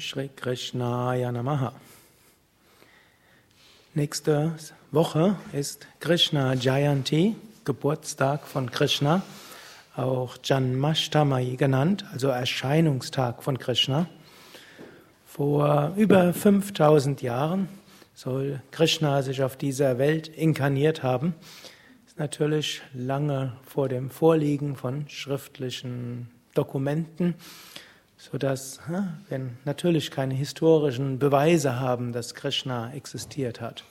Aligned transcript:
Shri 0.00 0.28
Krishnaya 0.28 1.32
Namaha. 1.32 1.72
Nächste 3.94 4.54
Woche 4.92 5.36
ist 5.52 5.86
Krishna 5.98 6.54
Jayanti, 6.54 7.34
Geburtstag 7.64 8.46
von 8.46 8.70
Krishna, 8.70 9.22
auch 9.96 10.36
Janmashtami 10.44 11.56
genannt, 11.56 12.04
also 12.12 12.28
Erscheinungstag 12.28 13.42
von 13.42 13.58
Krishna. 13.58 14.06
Vor 15.26 15.94
über 15.96 16.32
5000 16.32 17.22
Jahren 17.22 17.68
soll 18.14 18.60
Krishna 18.70 19.22
sich 19.22 19.42
auf 19.42 19.56
dieser 19.56 19.98
Welt 19.98 20.28
inkarniert 20.28 21.02
haben. 21.02 21.34
Das 22.04 22.12
ist 22.12 22.18
natürlich 22.18 22.82
lange 22.94 23.56
vor 23.64 23.88
dem 23.88 24.10
Vorliegen 24.10 24.76
von 24.76 25.08
schriftlichen 25.08 26.30
Dokumenten 26.54 27.34
sodass 28.18 28.80
wir 29.28 29.40
natürlich 29.64 30.10
keine 30.10 30.34
historischen 30.34 31.18
Beweise 31.18 31.80
haben, 31.80 32.12
dass 32.12 32.34
Krishna 32.34 32.92
existiert 32.92 33.62
hat, 33.62 33.84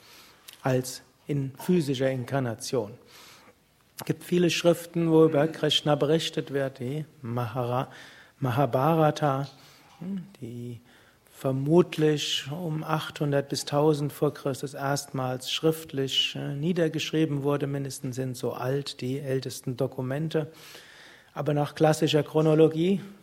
als 0.62 1.02
in 1.26 1.52
physischer 1.58 2.10
Inkarnation. 2.10 2.92
Es 3.98 4.04
gibt 4.04 4.22
viele 4.22 4.50
Schriften, 4.50 5.10
wo 5.10 5.24
über 5.24 5.48
Krishna 5.48 5.96
berichtet 5.96 6.52
wird, 6.52 6.78
die 6.78 7.04
Mahabharata, 8.40 9.48
die 10.40 10.80
vermutlich 11.32 12.44
um 12.50 12.84
800 12.84 13.48
bis 13.48 13.62
1000 13.62 14.12
vor 14.12 14.34
Christus 14.34 14.74
erstmals 14.74 15.50
schriftlich 15.52 16.36
äh, 16.36 16.54
niedergeschrieben 16.54 17.44
wurde. 17.44 17.68
Mindestens 17.68 18.16
sind 18.16 18.36
so 18.36 18.52
alt 18.52 19.00
die 19.00 19.20
ältesten 19.20 19.76
Dokumente. 19.76 20.50
Aber 21.34 21.54
nach 21.54 21.76
klassischer 21.76 22.24
Chronologie 22.24 23.00
hm, 23.00 23.17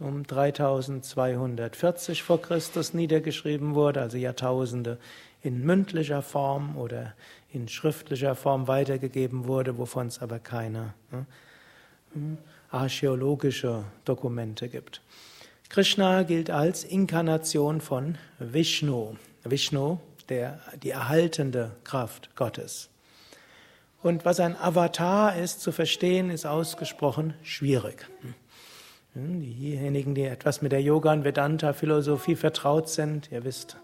um 0.00 0.26
3240 0.26 2.22
vor 2.22 2.40
Christus 2.42 2.94
niedergeschrieben 2.94 3.74
wurde, 3.74 4.00
also 4.00 4.16
Jahrtausende 4.16 4.98
in 5.42 5.64
mündlicher 5.64 6.22
Form 6.22 6.76
oder 6.76 7.14
in 7.52 7.68
schriftlicher 7.68 8.34
Form 8.34 8.66
weitergegeben 8.66 9.46
wurde, 9.46 9.78
wovon 9.78 10.08
es 10.08 10.20
aber 10.20 10.38
keine 10.38 10.94
hm, 11.10 11.26
hm, 12.12 12.38
archäologische 12.70 13.84
Dokumente 14.04 14.68
gibt. 14.68 15.00
Krishna 15.68 16.22
gilt 16.22 16.50
als 16.50 16.84
Inkarnation 16.84 17.80
von 17.80 18.16
Vishnu. 18.38 19.16
Vishnu, 19.44 19.98
der, 20.28 20.60
die 20.82 20.90
erhaltende 20.90 21.72
Kraft 21.84 22.34
Gottes. 22.36 22.90
Und 24.02 24.24
was 24.24 24.38
ein 24.38 24.56
Avatar 24.56 25.36
ist 25.36 25.60
zu 25.60 25.72
verstehen, 25.72 26.30
ist 26.30 26.46
ausgesprochen 26.46 27.34
schwierig. 27.42 28.06
Hm, 29.14 29.40
diejenigen, 29.40 30.14
die 30.16 30.24
etwas 30.24 30.60
mit 30.60 30.72
der 30.72 30.82
Yoga- 30.82 31.12
und 31.12 31.24
Vedanta-Philosophie 31.24 32.34
vertraut 32.34 32.88
sind, 32.88 33.30
ihr 33.30 33.44
wisst, 33.44 33.76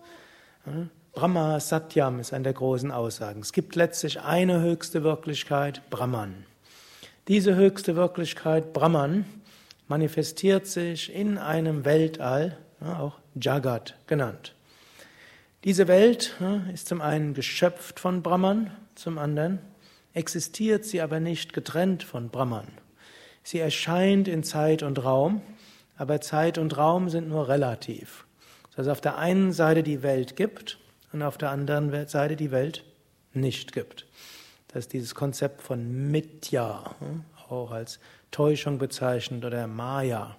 hm, 0.64 0.91
Brahma 1.12 1.61
Satyam 1.61 2.19
ist 2.19 2.33
eine 2.33 2.45
der 2.45 2.53
großen 2.53 2.91
Aussagen. 2.91 3.41
Es 3.41 3.53
gibt 3.53 3.77
letztlich 3.77 4.20
eine 4.20 4.61
höchste 4.61 5.05
Wirklichkeit, 5.05 5.89
Brahman. 5.89 6.47
Diese 7.28 7.55
höchste 7.55 7.95
Wirklichkeit, 7.95 8.73
Brahman, 8.73 9.25
manifestiert 9.86 10.67
sich 10.67 11.14
in 11.14 11.39
einem 11.39 11.84
Weltall, 11.84 12.56
auch 12.81 13.19
Jagat 13.34 13.97
genannt. 14.08 14.55
Diese 15.62 15.86
Welt 15.86 16.34
ist 16.75 16.89
zum 16.89 17.01
einen 17.01 17.34
geschöpft 17.34 18.01
von 18.01 18.23
Brahman, 18.23 18.73
zum 18.97 19.19
anderen 19.19 19.61
existiert 20.12 20.84
sie 20.84 21.01
aber 21.01 21.20
nicht 21.20 21.53
getrennt 21.53 22.03
von 22.03 22.31
Brahman. 22.31 22.67
Sie 23.42 23.58
erscheint 23.58 24.28
in 24.28 24.42
Zeit 24.42 24.83
und 24.83 25.02
Raum, 25.02 25.42
aber 25.96 26.20
Zeit 26.20 26.58
und 26.58 26.77
Raum 26.77 27.08
sind 27.08 27.28
nur 27.28 27.48
relativ. 27.48 28.24
Dass 28.77 28.86
es 28.86 28.92
auf 28.92 29.00
der 29.00 29.19
einen 29.19 29.52
Seite 29.52 29.83
die 29.83 30.02
Welt 30.02 30.36
gibt 30.36 30.78
und 31.12 31.22
auf 31.22 31.38
der 31.38 31.50
anderen 31.50 32.06
Seite 32.08 32.36
die 32.36 32.50
Welt 32.50 32.84
nicht 33.33 33.72
gibt. 33.72 34.06
Das 34.68 34.84
ist 34.84 34.92
dieses 34.92 35.14
Konzept 35.14 35.62
von 35.62 36.11
Mitya, 36.11 36.95
hm, 37.00 37.24
auch 37.48 37.73
als 37.73 37.98
Täuschung 38.30 38.79
bezeichnet 38.79 39.45
oder 39.45 39.67
Maya. 39.67 40.36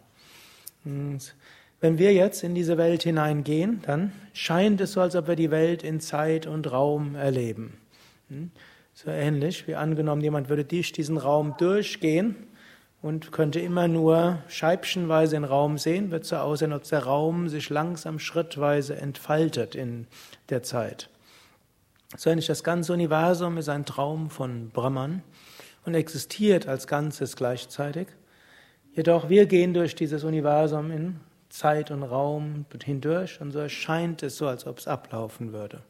Und 0.86 1.36
wenn 1.82 1.98
wir 1.98 2.14
jetzt 2.14 2.44
in 2.44 2.56
diese 2.56 2.78
Welt 2.78 3.04
hineingehen, 3.04 3.82
dann 3.86 4.14
scheint 4.34 4.80
es 4.82 4.94
so, 4.94 5.02
als 5.02 5.16
ob 5.16 5.28
wir 5.28 5.36
die 5.36 5.52
Welt 5.52 5.84
in 5.84 6.00
Zeit 6.00 6.48
und 6.48 6.72
Raum 6.72 7.16
erleben. 7.16 7.78
Hm. 8.30 8.52
So 8.94 9.10
ähnlich 9.10 9.68
wie 9.68 9.76
angenommen, 9.76 10.22
jemand 10.22 10.50
würde 10.50 10.64
durch 10.64 10.92
diesen 10.92 11.18
Raum 11.18 11.56
durchgehen 11.58 12.36
und 13.02 13.32
könnte 13.32 13.60
immer 13.60 13.88
nur 13.88 14.40
scheibchenweise 14.48 15.36
den 15.36 15.44
Raum 15.44 15.78
sehen, 15.78 16.12
wird 16.12 16.26
so 16.26 16.36
aussehen, 16.38 16.72
als 16.72 16.84
ob 16.84 16.90
der 16.90 17.04
Raum 17.04 17.50
sich 17.50 17.70
langsam 17.70 18.20
schrittweise 18.20 18.96
entfaltet 18.96 19.76
in 19.76 20.08
der 20.50 20.64
Zeit. 20.64 21.10
So 22.18 22.30
ähnlich 22.30 22.48
das 22.48 22.64
ganze 22.64 22.94
Universum 22.94 23.58
ist 23.58 23.70
ein 23.70 23.86
Traum 23.86 24.30
von 24.30 24.70
Brahman 24.70 25.24
und 25.86 25.96
existiert 25.96 26.68
als 26.68 26.88
Ganzes 26.88 27.36
gleichzeitig. 27.36 28.08
Jedoch 28.94 29.30
wir 29.30 29.46
gehen 29.46 29.74
durch 29.74 29.96
dieses 29.96 30.24
Universum 30.24 30.92
in 30.92 31.20
Zeit 31.50 31.92
und 31.92 32.04
Raum 32.04 32.66
hindurch 32.84 33.40
und 33.42 33.52
so 33.52 33.60
erscheint 33.60 34.24
es 34.24 34.38
so, 34.38 34.48
als 34.48 34.68
ob 34.68 34.80
es 34.80 34.88
ablaufen 34.88 35.54
würde. 35.54 35.82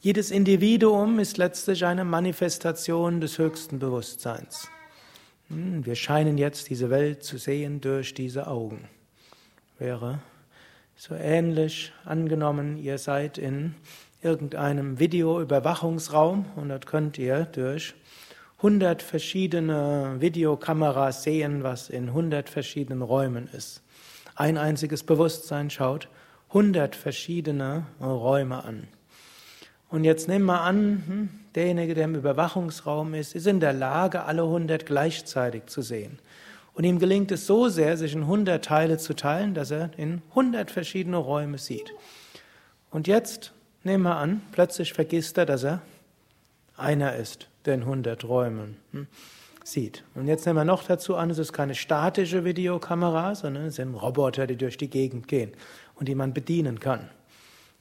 Jedes 0.00 0.30
Individuum 0.30 1.18
ist 1.18 1.36
letztlich 1.36 1.84
eine 1.84 2.04
Manifestation 2.04 3.20
des 3.20 3.38
höchsten 3.38 3.78
Bewusstseins. 3.78 4.68
Hm, 5.48 5.86
wir 5.86 5.94
scheinen 5.94 6.38
jetzt 6.38 6.70
diese 6.70 6.90
Welt 6.90 7.22
zu 7.22 7.38
sehen 7.38 7.80
durch 7.80 8.14
diese 8.14 8.48
Augen. 8.48 8.88
Wäre 9.78 10.20
so 10.96 11.14
ähnlich 11.14 11.92
angenommen, 12.04 12.78
ihr 12.78 12.98
seid 12.98 13.38
in 13.38 13.74
irgendeinem 14.22 14.98
Videoüberwachungsraum 14.98 16.46
und 16.56 16.70
dort 16.70 16.86
könnt 16.86 17.18
ihr 17.18 17.44
durch 17.44 17.94
100 18.58 19.02
verschiedene 19.02 20.16
Videokameras 20.18 21.22
sehen, 21.22 21.62
was 21.62 21.90
in 21.90 22.08
100 22.08 22.48
verschiedenen 22.48 23.02
Räumen 23.02 23.48
ist. 23.48 23.82
Ein 24.34 24.56
einziges 24.58 25.02
Bewusstsein 25.02 25.70
schaut 25.70 26.08
100 26.48 26.96
verschiedene 26.96 27.86
Räume 28.00 28.64
an. 28.64 28.88
Und 29.90 30.04
jetzt 30.04 30.28
nehmen 30.28 30.46
wir 30.46 30.62
an, 30.62 31.02
hm, 31.06 31.28
derjenige, 31.56 31.94
der 31.94 32.04
im 32.04 32.14
Überwachungsraum 32.14 33.14
ist, 33.14 33.34
ist 33.34 33.46
in 33.46 33.60
der 33.60 33.72
Lage, 33.72 34.24
alle 34.24 34.42
100 34.42 34.86
gleichzeitig 34.86 35.66
zu 35.66 35.82
sehen. 35.82 36.18
Und 36.74 36.84
ihm 36.84 36.98
gelingt 36.98 37.32
es 37.32 37.46
so 37.46 37.68
sehr, 37.68 37.96
sich 37.96 38.12
in 38.12 38.22
100 38.22 38.62
Teile 38.62 38.98
zu 38.98 39.14
teilen, 39.14 39.54
dass 39.54 39.70
er 39.70 39.90
in 39.96 40.20
100 40.30 40.70
verschiedene 40.70 41.16
Räume 41.16 41.56
sieht. 41.56 41.94
Und 42.90 43.08
jetzt 43.08 43.52
nehmen 43.82 44.02
wir 44.02 44.16
an, 44.16 44.42
plötzlich 44.52 44.92
vergisst 44.92 45.38
er, 45.38 45.46
dass 45.46 45.64
er 45.64 45.80
einer 46.76 47.16
ist, 47.16 47.48
der 47.64 47.74
in 47.74 47.82
100 47.82 48.24
Räumen 48.24 48.76
hm, 48.92 49.06
sieht. 49.64 50.04
Und 50.14 50.26
jetzt 50.26 50.44
nehmen 50.44 50.58
wir 50.58 50.64
noch 50.64 50.84
dazu 50.84 51.16
an, 51.16 51.30
es 51.30 51.38
ist 51.38 51.54
keine 51.54 51.74
statische 51.74 52.44
Videokamera, 52.44 53.34
sondern 53.34 53.64
es 53.64 53.76
sind 53.76 53.94
Roboter, 53.94 54.46
die 54.46 54.56
durch 54.56 54.76
die 54.76 54.90
Gegend 54.90 55.28
gehen 55.28 55.52
und 55.94 56.08
die 56.08 56.14
man 56.14 56.34
bedienen 56.34 56.78
kann. 56.78 57.08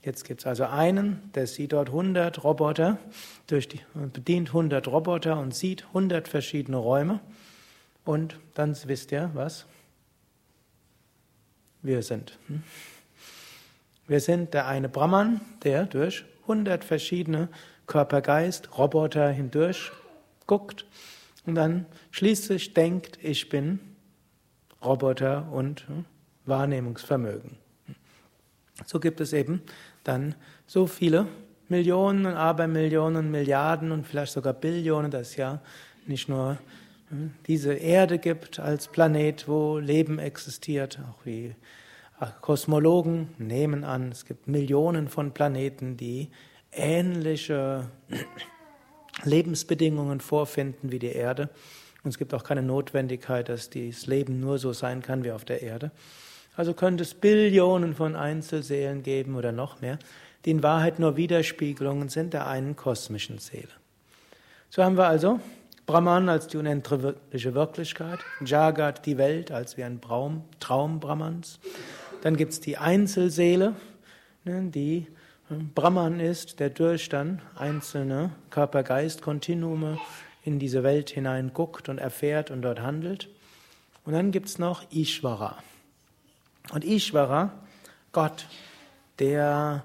Jetzt 0.06 0.24
gibt 0.24 0.42
es 0.42 0.48
also 0.48 0.66
einen, 0.66 1.32
der 1.34 1.48
sieht 1.48 1.74
dort 1.74 1.90
100 1.90 2.44
Roboter, 2.44 3.00
durch 3.48 3.68
die, 3.68 3.82
bedient 3.96 4.50
100 4.50 4.88
Roboter 4.88 5.40
und 5.40 5.56
sieht 5.56 5.84
100 5.88 6.28
verschiedene 6.28 6.78
Räume. 6.78 7.22
Und 8.06 8.40
dann 8.54 8.78
wisst 8.86 9.12
ihr, 9.12 9.32
was 9.34 9.66
wir 11.82 12.04
sind. 12.04 12.38
Hm? 12.48 12.62
Wir 14.06 14.20
sind 14.20 14.54
der 14.54 14.68
eine 14.68 14.90
Brahman, 14.90 15.42
der 15.64 15.88
durch 15.88 16.24
100 16.44 16.84
verschiedene 16.84 17.50
Körpergeist, 17.88 18.78
Roboter 18.78 19.30
hindurch 19.30 19.92
guckt 20.46 20.86
und 21.48 21.56
dann 21.56 21.88
schließlich 22.12 22.76
denkt, 22.76 23.18
ich 23.24 23.50
bin 23.50 23.80
Roboter 24.84 25.52
und 25.52 25.88
hm, 25.88 26.06
Wahrnehmungsvermögen. 26.46 27.58
So 28.86 29.00
gibt 29.00 29.20
es 29.22 29.34
eben 29.34 29.64
dann 30.06 30.36
so 30.66 30.88
viele 30.88 31.28
Millionen 31.68 32.26
und 32.26 32.34
Abermillionen, 32.34 33.32
Milliarden 33.32 33.92
und 33.92 34.08
vielleicht 34.08 34.34
sogar 34.34 34.54
Billionen, 34.54 35.12
dass 35.12 35.30
es 35.30 35.36
ja 35.36 35.62
nicht 36.06 36.30
nur 36.30 36.58
hm, 37.10 37.34
diese 37.48 37.74
Erde 37.74 38.20
gibt 38.20 38.60
als 38.60 38.88
Planet, 38.88 39.48
wo 39.48 39.78
Leben 39.78 40.20
existiert, 40.20 41.00
auch 41.10 41.26
wie 41.26 41.56
Kosmologen 42.42 43.30
nehmen 43.38 43.84
an, 43.84 44.12
es 44.12 44.26
gibt 44.26 44.48
Millionen 44.48 45.10
von 45.10 45.34
Planeten, 45.34 45.98
die 45.98 46.30
ähnliche 46.72 47.90
Lebensbedingungen 49.24 50.22
vorfinden 50.22 50.92
wie 50.92 51.00
die 51.00 51.12
Erde. 51.12 51.50
Und 52.04 52.10
es 52.10 52.18
gibt 52.18 52.34
auch 52.34 52.44
keine 52.44 52.62
Notwendigkeit, 52.62 53.50
dass 53.50 53.70
das 53.70 54.06
Leben 54.06 54.40
nur 54.40 54.60
so 54.60 54.74
sein 54.74 55.02
kann 55.02 55.24
wie 55.24 55.32
auf 55.32 55.44
der 55.44 55.62
Erde. 55.62 55.92
Also 56.56 56.74
könnte 56.74 57.04
es 57.04 57.14
Billionen 57.14 57.96
von 57.96 58.16
Einzelseelen 58.16 59.04
geben 59.04 59.36
oder 59.36 59.52
noch 59.52 59.82
mehr, 59.82 60.00
die 60.46 60.52
in 60.52 60.64
Wahrheit 60.64 61.00
nur 61.00 61.18
Widerspiegelungen 61.18 62.10
sind 62.10 62.34
der 62.34 62.48
einen 62.48 62.76
kosmischen 62.76 63.40
Seele. 63.40 63.70
So 64.70 64.84
haben 64.84 64.98
wir 64.98 65.08
also 65.08 65.40
Brahman 65.86 66.30
als 66.30 66.48
die 66.48 66.58
unendliche 66.58 67.54
Wirklichkeit, 67.54 68.20
Jagat 68.44 69.06
die 69.06 69.18
Welt 69.18 69.52
als 69.52 69.78
wie 69.78 69.84
ein 69.84 70.02
Traum, 70.02 70.44
Traum 70.60 71.00
Brahmans, 71.00 71.60
Dann 72.22 72.38
gibt 72.38 72.54
es 72.54 72.60
die 72.60 72.78
Einzelseele, 72.78 73.76
ne, 74.46 74.64
die 74.72 75.08
hm, 75.50 75.72
Brahman 75.76 76.20
ist, 76.20 76.60
der 76.60 76.72
durch 76.72 77.10
dann 77.10 77.42
einzelne 77.56 78.32
Körper-Geist-Kontinuume 78.50 80.00
in 80.44 80.58
diese 80.58 80.82
Welt 80.82 81.12
hinein 81.12 81.52
guckt 81.54 81.88
und 81.88 82.00
erfährt 82.00 82.50
und 82.50 82.64
dort 82.64 82.82
handelt. 82.82 83.30
Und 84.06 84.14
dann 84.14 84.32
gibt 84.32 84.48
es 84.48 84.58
noch 84.58 84.84
Ishvara. 84.92 85.58
Und 86.74 86.84
Ishvara, 86.84 87.52
Gott, 88.12 88.48
der 89.20 89.84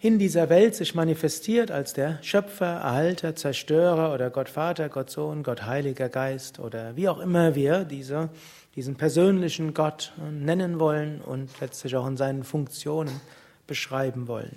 in 0.00 0.18
dieser 0.18 0.48
Welt 0.48 0.74
sich 0.74 0.94
manifestiert 0.94 1.70
als 1.70 1.92
der 1.92 2.18
Schöpfer, 2.22 2.66
Erhalter, 2.66 3.36
Zerstörer 3.36 4.14
oder 4.14 4.30
Gott 4.30 4.48
Vater, 4.48 4.88
Gott 4.88 5.10
Sohn, 5.10 5.42
Gott 5.42 5.66
Heiliger 5.66 6.08
Geist 6.08 6.58
oder 6.58 6.96
wie 6.96 7.08
auch 7.08 7.18
immer 7.18 7.54
wir 7.54 7.84
diese, 7.84 8.30
diesen 8.76 8.96
persönlichen 8.96 9.74
Gott 9.74 10.12
nennen 10.30 10.80
wollen 10.80 11.20
und 11.20 11.50
letztlich 11.60 11.96
auch 11.96 12.06
in 12.06 12.16
seinen 12.16 12.44
Funktionen 12.44 13.20
beschreiben 13.66 14.26
wollen. 14.26 14.56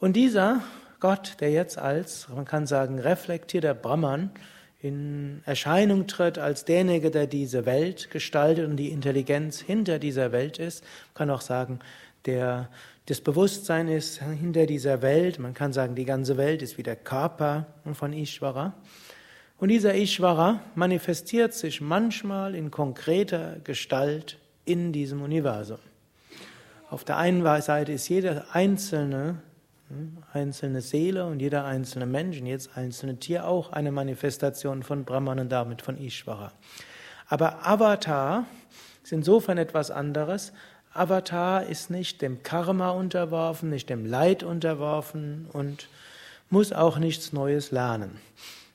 Und 0.00 0.14
dieser 0.14 0.60
Gott, 0.98 1.36
der 1.40 1.50
jetzt 1.50 1.78
als, 1.78 2.28
man 2.28 2.44
kann 2.44 2.66
sagen, 2.66 2.98
reflektierter 2.98 3.74
Brahman 3.74 4.30
in 4.82 5.42
Erscheinung 5.44 6.06
tritt 6.06 6.38
als 6.38 6.64
derjenige, 6.64 7.10
der 7.10 7.26
diese 7.26 7.66
Welt 7.66 8.10
gestaltet 8.10 8.66
und 8.66 8.76
die 8.76 8.90
Intelligenz 8.90 9.60
hinter 9.60 9.98
dieser 9.98 10.32
Welt 10.32 10.58
ist, 10.58 10.82
man 11.08 11.14
kann 11.14 11.30
auch 11.30 11.42
sagen, 11.42 11.80
der 12.24 12.70
das 13.06 13.20
Bewusstsein 13.20 13.88
ist 13.88 14.22
hinter 14.22 14.66
dieser 14.66 15.02
Welt, 15.02 15.38
man 15.38 15.52
kann 15.52 15.72
sagen, 15.72 15.94
die 15.94 16.04
ganze 16.04 16.36
Welt 16.36 16.62
ist 16.62 16.78
wie 16.78 16.82
der 16.82 16.96
Körper 16.96 17.66
von 17.92 18.12
Ishvara. 18.12 18.74
Und 19.58 19.68
dieser 19.68 19.94
Ishvara 19.94 20.60
manifestiert 20.74 21.52
sich 21.52 21.80
manchmal 21.80 22.54
in 22.54 22.70
konkreter 22.70 23.56
Gestalt 23.64 24.38
in 24.64 24.92
diesem 24.92 25.22
Universum. 25.22 25.80
Auf 26.88 27.04
der 27.04 27.18
einen 27.18 27.44
Seite 27.60 27.92
ist 27.92 28.08
jede 28.08 28.46
einzelne, 28.52 29.42
einzelne 30.32 30.80
Seele 30.80 31.26
und 31.26 31.40
jeder 31.40 31.64
einzelne 31.64 32.06
Mensch 32.06 32.38
und 32.38 32.46
jedes 32.46 32.74
einzelne 32.74 33.16
Tier 33.16 33.46
auch 33.46 33.72
eine 33.72 33.92
Manifestation 33.92 34.82
von 34.82 35.04
Brahman 35.04 35.40
und 35.40 35.50
damit 35.50 35.82
von 35.82 35.98
Ishvara. 35.98 36.52
Aber 37.28 37.66
Avatar 37.66 38.46
ist 39.02 39.12
insofern 39.12 39.58
etwas 39.58 39.90
anderes. 39.90 40.52
Avatar 40.92 41.66
ist 41.66 41.90
nicht 41.90 42.22
dem 42.22 42.42
Karma 42.42 42.90
unterworfen, 42.90 43.70
nicht 43.70 43.88
dem 43.88 44.06
Leid 44.06 44.42
unterworfen 44.42 45.46
und 45.52 45.88
muss 46.50 46.72
auch 46.72 46.98
nichts 46.98 47.32
Neues 47.32 47.70
lernen. 47.70 48.18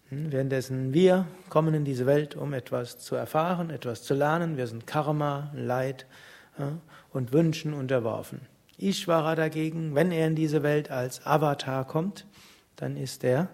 Hm, 0.10 0.32
währenddessen 0.32 0.94
wir 0.94 1.28
kommen 1.50 1.74
in 1.74 1.86
diese 1.86 2.06
Welt, 2.06 2.36
um 2.36 2.54
etwas 2.54 3.00
zu 3.00 3.16
erfahren, 3.16 3.70
etwas 3.70 4.04
zu 4.04 4.14
lernen. 4.14 4.58
Wir 4.58 4.68
sind 4.68 4.88
Karma, 4.88 5.52
Leid, 5.54 6.06
und 7.12 7.34
Wünschen 7.34 7.74
unterworfen. 7.74 8.42
Ishvara 8.78 9.36
dagegen, 9.36 9.96
wenn 9.96 10.12
er 10.12 10.28
in 10.28 10.36
diese 10.36 10.64
Welt 10.64 10.92
als 10.92 11.26
Avatar 11.26 11.86
kommt, 11.86 12.26
dann 12.76 12.98
ist 12.98 13.24
er, 13.24 13.50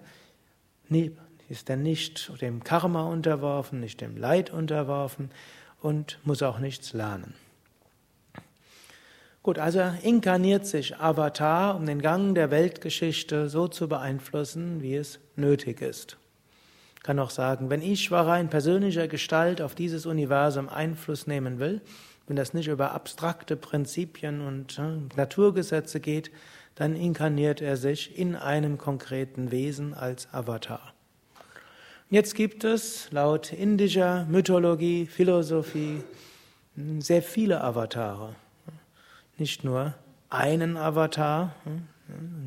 ist 1.50 1.70
er 1.70 1.78
nicht 1.78 2.32
dem 2.42 2.64
Karma 2.64 3.04
unterworfen, 3.04 3.80
nicht 3.80 4.02
dem 4.02 4.18
Leid 4.18 4.52
unterworfen 4.52 5.30
und 5.82 6.20
muss 6.24 6.42
auch 6.42 6.60
nichts 6.60 6.94
lernen. 6.94 7.34
Gut, 9.44 9.58
also 9.58 9.82
inkarniert 10.04 10.68
sich 10.68 10.98
Avatar, 10.98 11.76
um 11.76 11.88
den 11.88 12.02
Gang 12.02 12.36
der 12.36 12.52
Weltgeschichte 12.52 13.50
so 13.50 13.68
zu 13.68 13.90
beeinflussen, 13.90 14.84
wie 14.84 14.96
es 14.96 15.20
nötig 15.36 15.82
ist. 15.82 16.18
Ich 16.96 17.02
kann 17.02 17.18
auch 17.18 17.32
sagen, 17.32 17.72
wenn 17.72 17.82
Ishvara 17.82 18.40
in 18.40 18.50
persönlicher 18.50 19.08
Gestalt 19.08 19.60
auf 19.60 19.74
dieses 19.74 20.06
Universum 20.06 20.70
Einfluss 20.70 21.26
nehmen 21.26 21.58
will, 21.58 21.82
wenn 22.28 22.36
das 22.36 22.54
nicht 22.54 22.68
über 22.68 22.92
abstrakte 22.92 23.56
Prinzipien 23.56 24.42
und 24.42 24.80
äh, 24.80 25.16
Naturgesetze 25.16 26.00
geht, 26.00 26.32
dann 26.76 26.96
inkarniert 26.96 27.62
er 27.62 27.78
sich 27.78 28.18
in 28.18 28.36
einem 28.36 28.78
konkreten 28.78 29.52
Wesen 29.52 29.94
als 29.94 30.34
Avatar. 30.34 30.94
Jetzt 32.10 32.36
gibt 32.36 32.64
es 32.64 33.12
laut 33.12 33.54
indischer 33.54 34.26
Mythologie, 34.26 35.06
Philosophie 35.06 36.04
hm, 36.76 37.02
sehr 37.02 37.22
viele 37.22 37.62
Avatare. 37.62 38.36
Nicht 39.38 39.64
nur 39.64 39.94
einen 40.30 40.78
Avatar, 40.78 41.56
hm, 41.64 41.88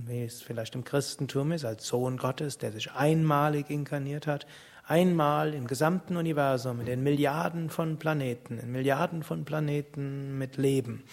wie 0.07 0.25
es 0.25 0.43
vielleicht 0.43 0.75
im 0.75 0.85
Christentum 0.85 1.53
ist, 1.53 1.65
als 1.65 1.87
Sohn 1.87 2.17
Gottes, 2.19 2.59
der 2.59 2.73
sich 2.73 2.93
einmalig 2.93 3.71
inkarniert 3.71 4.27
hat, 4.27 4.47
einmal 4.87 5.55
im 5.55 5.67
gesamten 5.67 6.17
Universum, 6.17 6.81
in 6.81 6.87
den 6.87 7.03
Milliarden 7.03 7.71
von 7.71 7.99
Planeten, 7.99 8.59
in 8.59 8.73
Milliarden 8.73 9.23
von 9.23 9.45
Planeten 9.45 10.39
mit 10.39 10.57
Leben, 10.57 11.05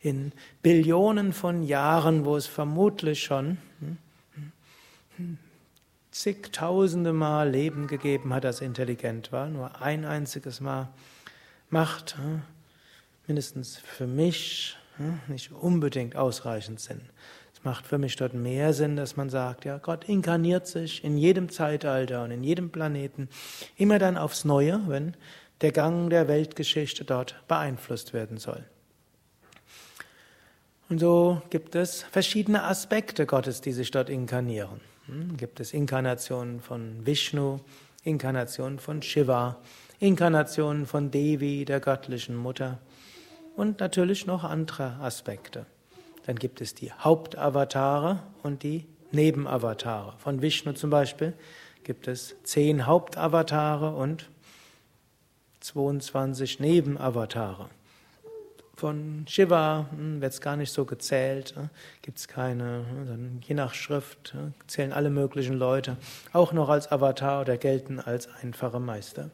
in 0.00 0.32
Billionen 0.62 1.32
von 1.32 1.62
Jahren, 1.62 2.24
wo 2.24 2.36
es 2.36 2.46
vermutlich 2.46 3.22
schon 3.22 3.58
hm, 3.80 3.98
hm, 5.16 5.38
zigtausende 6.10 7.12
Mal 7.12 7.50
Leben 7.50 7.86
gegeben 7.86 8.32
hat, 8.32 8.44
das 8.44 8.60
intelligent 8.60 9.32
war, 9.32 9.48
nur 9.48 9.82
ein 9.82 10.04
einziges 10.04 10.60
Mal 10.60 10.88
macht 11.70 12.16
hm, 12.16 12.42
mindestens 13.26 13.76
für 13.78 14.06
mich 14.06 14.76
nicht 15.28 15.52
unbedingt 15.52 16.16
ausreichend 16.16 16.80
Sinn. 16.80 17.00
Es 17.58 17.64
macht 17.64 17.88
für 17.88 17.98
mich 17.98 18.14
dort 18.14 18.34
mehr 18.34 18.72
Sinn, 18.72 18.94
dass 18.94 19.16
man 19.16 19.30
sagt, 19.30 19.64
ja, 19.64 19.78
Gott 19.78 20.08
inkarniert 20.08 20.68
sich 20.68 21.02
in 21.02 21.18
jedem 21.18 21.48
Zeitalter 21.48 22.22
und 22.22 22.30
in 22.30 22.44
jedem 22.44 22.70
Planeten 22.70 23.28
immer 23.76 23.98
dann 23.98 24.16
aufs 24.16 24.44
Neue, 24.44 24.80
wenn 24.86 25.16
der 25.60 25.72
Gang 25.72 26.08
der 26.08 26.28
Weltgeschichte 26.28 27.04
dort 27.04 27.34
beeinflusst 27.48 28.12
werden 28.12 28.36
soll. 28.38 28.64
Und 30.88 31.00
so 31.00 31.42
gibt 31.50 31.74
es 31.74 32.02
verschiedene 32.04 32.62
Aspekte 32.62 33.26
Gottes, 33.26 33.60
die 33.60 33.72
sich 33.72 33.90
dort 33.90 34.08
inkarnieren. 34.08 34.80
Hm, 35.06 35.36
gibt 35.36 35.58
es 35.58 35.72
Inkarnationen 35.72 36.60
von 36.60 37.04
Vishnu, 37.04 37.58
Inkarnationen 38.04 38.78
von 38.78 39.02
Shiva, 39.02 39.56
Inkarnationen 39.98 40.86
von 40.86 41.10
Devi, 41.10 41.64
der 41.64 41.80
göttlichen 41.80 42.36
Mutter 42.36 42.78
und 43.56 43.80
natürlich 43.80 44.26
noch 44.26 44.44
andere 44.44 44.92
Aspekte. 45.00 45.66
Dann 46.28 46.36
gibt 46.36 46.60
es 46.60 46.74
die 46.74 46.92
Hauptavatare 46.92 48.18
und 48.42 48.62
die 48.62 48.84
Nebenavatare. 49.12 50.12
Von 50.18 50.42
Vishnu 50.42 50.74
zum 50.74 50.90
Beispiel 50.90 51.32
gibt 51.84 52.06
es 52.06 52.36
zehn 52.42 52.84
Hauptavatare 52.84 53.94
und 53.94 54.28
22 55.60 56.60
Nebenavatare. 56.60 57.70
Von 58.76 59.24
Shiva 59.26 59.86
hm, 59.90 60.20
wird 60.20 60.34
es 60.34 60.42
gar 60.42 60.56
nicht 60.56 60.70
so 60.70 60.84
gezählt, 60.84 61.54
ne? 61.56 61.70
gibt 62.02 62.18
es 62.18 62.28
keine, 62.28 62.84
hm, 62.90 63.40
je 63.42 63.54
nach 63.54 63.72
Schrift 63.72 64.34
hm, 64.34 64.52
zählen 64.66 64.92
alle 64.92 65.08
möglichen 65.08 65.54
Leute 65.54 65.96
auch 66.34 66.52
noch 66.52 66.68
als 66.68 66.92
Avatar 66.92 67.40
oder 67.40 67.56
gelten 67.56 68.00
als 68.00 68.28
einfache 68.42 68.80
Meister. 68.80 69.30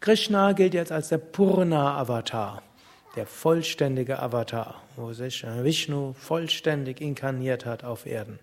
Krishna 0.00 0.52
gilt 0.52 0.72
jetzt 0.72 0.92
als 0.92 1.08
der 1.08 1.18
Purna-Avatar 1.18 2.62
der 3.16 3.26
vollständige 3.26 4.20
Avatar, 4.20 4.82
wo 4.94 5.12
sich 5.12 5.44
Vishnu 5.44 6.12
vollständig 6.12 7.00
inkarniert 7.00 7.64
hat 7.66 7.82
auf 7.82 8.06
Erden. 8.06 8.38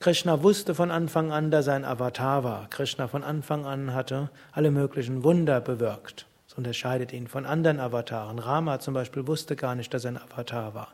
Krishna 0.00 0.42
wusste 0.42 0.74
von 0.74 0.90
Anfang 0.90 1.30
an, 1.30 1.50
dass 1.50 1.68
er 1.68 1.74
ein 1.74 1.84
Avatar 1.84 2.42
war. 2.42 2.68
Krishna 2.70 3.06
von 3.06 3.22
Anfang 3.22 3.66
an 3.66 3.94
hatte 3.94 4.30
alle 4.50 4.72
möglichen 4.72 5.22
Wunder 5.22 5.60
bewirkt. 5.60 6.26
Das 6.48 6.58
unterscheidet 6.58 7.12
ihn 7.12 7.28
von 7.28 7.46
anderen 7.46 7.78
Avataren. 7.78 8.38
Rama 8.38 8.80
zum 8.80 8.94
Beispiel 8.94 9.26
wusste 9.26 9.54
gar 9.54 9.74
nicht, 9.74 9.94
dass 9.94 10.04
er 10.04 10.12
ein 10.12 10.18
Avatar 10.18 10.74
war. 10.74 10.88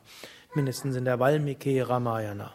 Mindestens 0.54 0.94
in 0.94 1.06
der 1.06 1.18
Valmiki 1.18 1.80
Ramayana. 1.80 2.52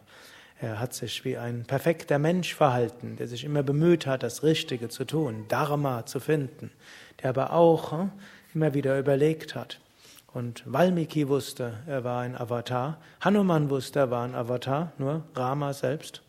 Er 0.59 0.79
hat 0.79 0.93
sich 0.93 1.25
wie 1.25 1.37
ein 1.37 1.65
perfekter 1.65 2.19
Mensch 2.19 2.53
verhalten, 2.53 3.15
der 3.17 3.27
sich 3.27 3.43
immer 3.43 3.63
bemüht 3.63 4.05
hat, 4.05 4.23
das 4.23 4.43
Richtige 4.43 4.89
zu 4.89 5.05
tun, 5.05 5.45
Dharma 5.47 6.05
zu 6.05 6.19
finden, 6.19 6.71
der 7.21 7.31
aber 7.31 7.51
auch 7.51 7.91
hm, 7.91 8.11
immer 8.53 8.73
wieder 8.73 8.97
überlegt 8.99 9.55
hat. 9.55 9.79
Und 10.33 10.63
Valmiki 10.65 11.27
wusste, 11.27 11.79
er 11.85 12.03
war 12.03 12.21
ein 12.21 12.35
Avatar. 12.35 12.99
Hanuman 13.21 13.69
wusste, 13.69 13.99
er 13.99 14.11
war 14.11 14.25
ein 14.25 14.33
Avatar. 14.33 14.91
Nur 14.97 15.23
Rama 15.35 15.73
selbst 15.73 16.23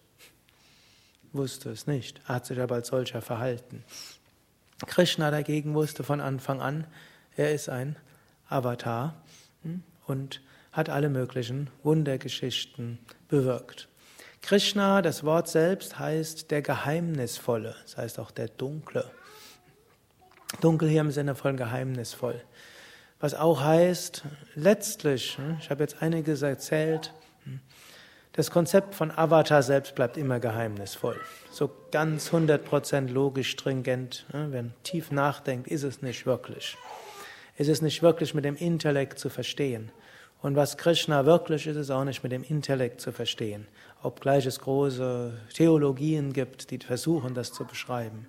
wusste 1.32 1.70
es 1.70 1.86
nicht. 1.86 2.20
Er 2.28 2.36
hat 2.36 2.46
sich 2.46 2.60
aber 2.60 2.76
als 2.76 2.88
solcher 2.88 3.22
verhalten. 3.22 3.82
Krishna 4.86 5.30
dagegen 5.30 5.74
wusste 5.74 6.04
von 6.04 6.20
Anfang 6.20 6.60
an, 6.60 6.86
er 7.36 7.52
ist 7.52 7.68
ein 7.68 7.96
Avatar 8.48 9.14
hm, 9.62 9.82
und 10.06 10.40
hat 10.72 10.90
alle 10.90 11.08
möglichen 11.08 11.70
Wundergeschichten 11.82 12.98
bewirkt. 13.28 13.88
Krishna, 14.42 15.00
das 15.00 15.24
Wort 15.24 15.48
selbst, 15.48 15.98
heißt 15.98 16.50
der 16.50 16.60
Geheimnisvolle, 16.60 17.74
das 17.82 17.96
heißt 17.96 18.18
auch 18.18 18.30
der 18.30 18.48
Dunkle. 18.48 19.10
Dunkel 20.60 20.88
hier 20.88 21.00
im 21.00 21.10
Sinne 21.10 21.34
von 21.34 21.56
geheimnisvoll. 21.56 22.42
Was 23.24 23.32
auch 23.32 23.62
heißt, 23.62 24.22
letztlich, 24.54 25.38
hm, 25.38 25.56
ich 25.58 25.70
habe 25.70 25.82
jetzt 25.82 26.02
einiges 26.02 26.42
erzählt, 26.42 27.14
hm, 27.44 27.58
das 28.32 28.50
Konzept 28.50 28.94
von 28.94 29.10
Avatar 29.10 29.62
selbst 29.62 29.94
bleibt 29.94 30.18
immer 30.18 30.40
geheimnisvoll. 30.40 31.18
So 31.50 31.70
ganz 31.90 32.30
100% 32.32 33.10
logisch 33.10 33.48
stringent, 33.48 34.26
hm, 34.30 34.52
wenn 34.52 34.74
tief 34.82 35.10
nachdenkt, 35.10 35.68
ist 35.68 35.84
es 35.84 36.02
nicht 36.02 36.26
wirklich. 36.26 36.76
ist 37.56 37.68
es 37.68 37.80
nicht 37.80 38.02
wirklich 38.02 38.34
mit 38.34 38.44
dem 38.44 38.56
Intellekt 38.56 39.18
zu 39.18 39.30
verstehen. 39.30 39.90
Und 40.42 40.54
was 40.54 40.76
Krishna 40.76 41.24
wirklich 41.24 41.66
ist, 41.66 41.76
ist 41.76 41.90
auch 41.90 42.04
nicht 42.04 42.22
mit 42.24 42.32
dem 42.32 42.42
Intellekt 42.42 43.00
zu 43.00 43.10
verstehen. 43.10 43.66
Obgleich 44.02 44.44
es 44.44 44.58
große 44.58 45.32
Theologien 45.54 46.34
gibt, 46.34 46.70
die 46.70 46.78
versuchen, 46.78 47.32
das 47.32 47.54
zu 47.54 47.64
beschreiben. 47.64 48.26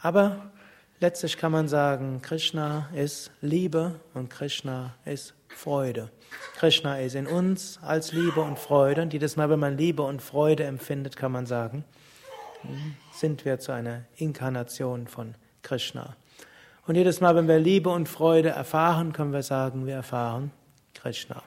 Aber 0.00 0.50
letztlich 1.02 1.36
kann 1.36 1.52
man 1.52 1.68
sagen, 1.68 2.22
Krishna 2.22 2.88
ist 2.94 3.32
Liebe 3.40 4.00
und 4.14 4.30
Krishna 4.30 4.94
ist 5.04 5.34
Freude. 5.48 6.10
Krishna 6.56 6.98
ist 7.00 7.16
in 7.16 7.26
uns 7.26 7.78
als 7.82 8.12
Liebe 8.12 8.40
und 8.40 8.58
Freude. 8.58 9.02
Und 9.02 9.12
jedes 9.12 9.36
Mal, 9.36 9.50
wenn 9.50 9.58
man 9.58 9.76
Liebe 9.76 10.02
und 10.02 10.22
Freude 10.22 10.64
empfindet, 10.64 11.16
kann 11.16 11.32
man 11.32 11.44
sagen, 11.44 11.84
sind 13.12 13.44
wir 13.44 13.58
zu 13.58 13.72
einer 13.72 14.04
Inkarnation 14.16 15.08
von 15.08 15.34
Krishna. 15.62 16.16
Und 16.86 16.94
jedes 16.94 17.20
Mal, 17.20 17.34
wenn 17.34 17.48
wir 17.48 17.58
Liebe 17.58 17.90
und 17.90 18.08
Freude 18.08 18.50
erfahren, 18.50 19.12
können 19.12 19.32
wir 19.32 19.42
sagen, 19.42 19.86
wir 19.86 19.94
erfahren 19.94 20.52
Krishna. 20.94 21.42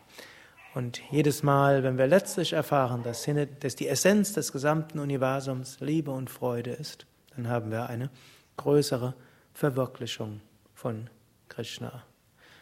Und 0.74 1.02
jedes 1.12 1.44
Mal, 1.44 1.84
wenn 1.84 1.98
wir 1.98 2.08
letztlich 2.08 2.52
erfahren, 2.52 3.04
dass, 3.04 3.26
dass 3.62 3.76
die 3.76 3.88
Essenz 3.88 4.34
des 4.34 4.52
gesamten 4.52 5.00
Universums 5.00 5.80
Liebe 5.80 6.12
und 6.12 6.30
Freude 6.30 6.72
ist, 6.72 7.06
dann 7.36 7.48
haben 7.48 7.72
wir 7.72 7.88
eine 7.88 8.10
größere 8.58 9.14
Verwirklichung 9.56 10.42
von 10.74 11.10
Krishna. 11.48 12.04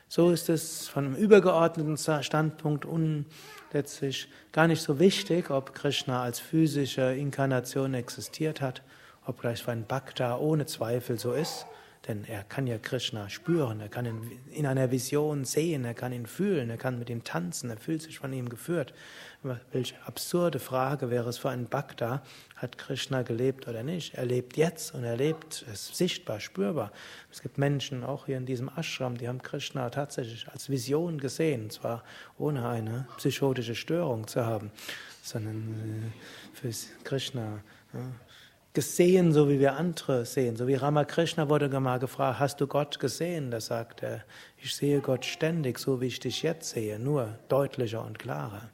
So 0.08 0.30
ist 0.30 0.48
es 0.48 0.88
von 0.88 1.06
einem 1.06 1.16
übergeordneten 1.16 1.98
Standpunkt 1.98 2.86
letztlich 3.72 4.30
gar 4.52 4.68
nicht 4.68 4.84
so 4.84 5.00
wichtig, 5.00 5.50
ob 5.50 5.74
Krishna 5.74 6.22
als 6.22 6.40
physische 6.40 7.16
Inkarnation 7.16 7.96
existiert 7.96 8.62
hat, 8.62 8.84
ob 9.26 9.42
gleich 9.42 9.68
ein 9.68 9.88
Bhakta 9.88 10.38
ohne 10.38 10.68
Zweifel 10.68 11.18
so 11.18 11.34
ist, 11.34 11.66
denn 12.08 12.26
er 12.26 12.44
kann 12.44 12.68
ja 12.68 12.78
Krishna 12.78 13.30
spüren, 13.30 13.80
er 13.80 13.88
kann 13.88 14.06
ihn 14.06 14.40
in 14.52 14.66
einer 14.66 14.92
Vision 14.92 15.46
sehen, 15.46 15.86
er 15.86 15.94
kann 15.94 16.12
ihn 16.12 16.26
fühlen, 16.26 16.70
er 16.70 16.78
kann 16.78 17.00
mit 17.00 17.10
ihm 17.10 17.24
tanzen, 17.24 17.70
er 17.70 17.78
fühlt 17.78 18.02
sich 18.02 18.20
von 18.20 18.34
ihm 18.34 18.50
geführt. 18.50 18.94
Welche 19.72 19.96
absurde 20.06 20.60
Frage 20.60 21.10
wäre 21.10 21.30
es 21.30 21.38
für 21.38 21.50
einen 21.50 21.68
Bhakta, 21.68 22.22
hat 22.58 22.78
Krishna 22.78 23.22
gelebt 23.22 23.68
oder 23.68 23.84
nicht? 23.84 24.16
Er 24.16 24.26
lebt 24.26 24.58
jetzt 24.58 24.94
und 24.94 25.04
er 25.04 25.16
lebt, 25.16 25.66
ist 25.72 25.96
sichtbar, 25.96 26.40
spürbar. 26.40 26.92
Es 27.32 27.42
gibt 27.42 27.58
Menschen, 27.58 28.04
auch 28.04 28.26
hier 28.26 28.38
in 28.38 28.46
diesem 28.46 28.70
Ashram, 28.76 29.18
die 29.18 29.28
haben 29.28 29.42
Krishna 29.42 29.90
tatsächlich 29.90 30.48
als 30.50 30.70
Vision 30.70 31.20
gesehen, 31.20 31.70
zwar 31.70 32.04
ohne 32.38 32.68
eine 32.68 33.08
psychotische 33.18 33.76
Störung 33.76 34.28
zu 34.28 34.46
haben, 34.46 34.72
sondern 35.22 36.12
äh, 36.14 36.58
für 36.58 36.72
Krishna. 37.04 37.64
Ja, 37.94 38.12
gesehen, 38.74 39.32
so 39.32 39.50
wie 39.50 39.60
wir 39.60 39.76
andere 39.76 40.26
sehen. 40.26 40.56
So 40.56 40.68
wie 40.68 40.76
Ramakrishna 40.76 41.48
wurde 41.48 41.70
mal 41.80 42.00
gefragt, 42.00 42.40
hast 42.40 42.60
du 42.60 42.68
Gott 42.68 43.00
gesehen? 43.00 43.52
Da 43.52 43.62
sagt 43.62 44.02
er, 44.02 44.24
ich 44.58 44.76
sehe 44.76 45.00
Gott 45.00 45.26
ständig, 45.26 45.80
so 45.80 46.02
wie 46.02 46.08
ich 46.08 46.20
dich 46.20 46.42
jetzt 46.42 46.72
sehe, 46.72 47.00
nur 47.00 47.38
deutlicher 47.50 48.04
und 48.04 48.18
klarer. 48.18 48.70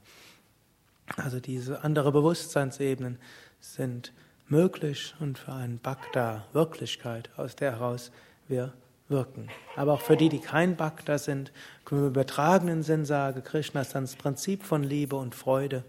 Also 1.17 1.39
diese 1.39 1.83
andere 1.83 2.11
Bewusstseinsebenen 2.11 3.17
sind 3.59 4.13
möglich 4.47 5.15
und 5.19 5.37
für 5.37 5.53
einen 5.53 5.79
Bhakta 5.79 6.45
Wirklichkeit, 6.53 7.29
aus 7.35 7.55
der 7.55 7.73
heraus 7.73 8.11
wir 8.47 8.73
wirken. 9.09 9.49
Aber 9.75 9.93
auch 9.93 10.01
für 10.01 10.15
die, 10.15 10.29
die 10.29 10.39
kein 10.39 10.77
Bhakta 10.77 11.17
sind, 11.17 11.51
können 11.83 12.01
wir 12.01 12.07
im 12.07 12.13
übertragenen 12.13 12.83
Sinn 12.83 13.05
sagen, 13.05 13.43
Krishna 13.43 13.81
ist 13.81 13.95
dann 13.95 14.03
das 14.03 14.15
Prinzip 14.15 14.63
von 14.63 14.83
Liebe 14.83 15.15
und 15.15 15.35
Freude 15.35 15.83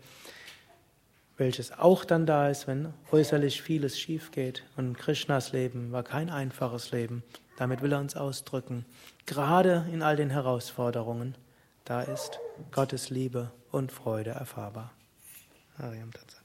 welches 1.41 1.73
auch 1.73 2.05
dann 2.05 2.27
da 2.27 2.51
ist, 2.51 2.69
wenn 2.69 2.93
äußerlich 3.11 3.63
vieles 3.63 3.99
schief 3.99 4.31
geht. 4.31 4.63
Und 4.77 4.97
Krishnas 4.97 5.53
Leben 5.53 5.91
war 5.91 6.03
kein 6.03 6.29
einfaches 6.29 6.93
Leben. 6.93 7.25
Damit 7.57 7.81
will 7.83 7.93
er 7.93 7.99
uns 7.99 8.15
ausdrücken, 8.15 8.85
gerade 9.27 9.87
in 9.93 10.03
all 10.03 10.17
den 10.17 10.31
Herausforderungen, 10.31 11.35
da 11.85 12.03
ist 12.03 12.39
Gottes 12.71 13.11
Liebe 13.11 13.51
und 13.73 13.91
Freude 13.91 14.31
erfahrbar. 14.31 14.93
Ariam 15.79 16.13
Tatsat. 16.13 16.40